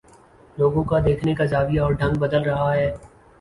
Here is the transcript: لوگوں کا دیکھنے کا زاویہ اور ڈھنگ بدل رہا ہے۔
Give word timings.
لوگوں 0.57 0.83
کا 0.83 0.99
دیکھنے 1.05 1.35
کا 1.35 1.45
زاویہ 1.45 1.81
اور 1.81 1.91
ڈھنگ 1.91 2.19
بدل 2.19 2.41
رہا 2.43 2.73
ہے۔ 2.73 2.91